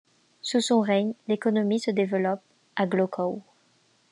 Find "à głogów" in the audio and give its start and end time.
2.75-3.43